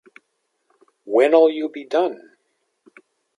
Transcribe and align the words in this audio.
When'll 1.05 1.51
you 1.51 1.69
be 1.69 1.85
done? 1.85 2.35